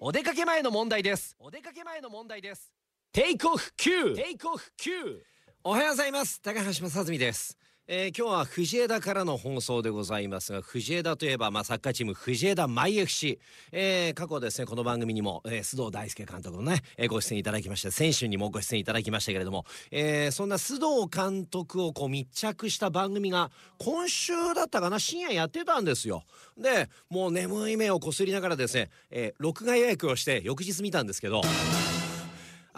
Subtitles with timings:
[0.00, 1.34] お出かけ前の問題です。
[1.40, 2.72] お出かけ前の問題です。
[3.12, 5.18] テイクオフ9テイクオフ9
[5.64, 6.40] おはようございます。
[6.40, 7.58] 高橋正澄です。
[7.88, 13.40] えー、今日は藤枝からの放送でございますが藤枝といえば、まあ、サッカーチーム藤枝マイ FC、
[13.72, 26.24] えー、過去ですねこの番組にも、えー、須藤大輔監督のね、えー、ご出演いただきまして選手にもご出演いただきましたけれども、えー、そんな須藤監督をこう密着した番組が今週だったかな深夜やってたんですよ。
[26.58, 31.40] でもう眠い目をこすりながらですね、えー、録画予約をして翌日見たんですけど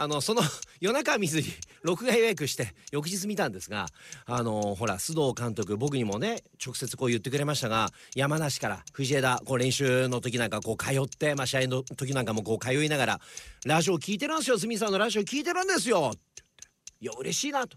[0.00, 0.40] あのその
[0.80, 1.46] 夜中見ずに
[1.82, 3.86] 録画予約して翌日見たんですが
[4.24, 13.20] あのほら須藤監督僕にもね直接こう言ってくれましたが山梨から藤枝こう練習の時なんかこう通って、まあ、試合の時なんかもこう通いながら
[13.66, 16.64] 「ラジオ聞いてるんですよ鷲見さんのラジオ聞いてるんですよ」って言って
[17.02, 17.76] 「いや嬉しいな」と。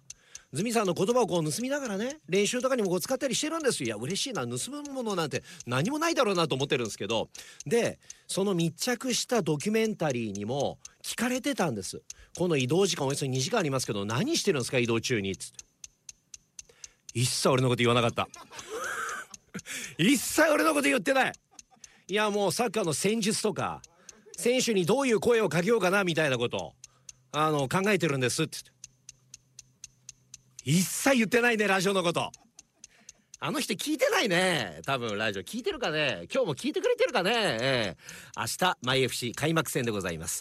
[0.54, 3.88] ズミさんの言葉をこう盗みながらね練習とかにもこう使ったりしてるんですよ。
[3.88, 7.30] いや嬉しいな盗むものなんて何もないだろうなと思ってるんですけど。
[7.66, 10.78] でその密着したドキュメンタリーにも
[11.14, 12.02] 聞かれてたんです。
[12.36, 15.38] この移動時間およそ2時間ありますけど何してるんですか移動中に？
[15.38, 15.58] つって。
[17.14, 18.28] 一切俺のこと言わなかった。
[20.00, 21.34] 一切俺のこと言ってない。
[22.08, 23.84] いやもうサッカーの戦術とか
[24.36, 26.74] 選手にどういう声をかけようかなみたいなこと
[27.32, 28.58] あの考えてるんですって。
[30.66, 32.32] 一切言ってないねラジオのこと。
[33.40, 35.44] あの人聞いてないね多分ラジオ。
[35.44, 36.28] 聞いてるかね？
[36.34, 37.32] 今日も聞いてくれてるかね？
[37.36, 37.98] ええ。
[38.36, 40.32] ー、明日マイ FC 開幕戦でございます。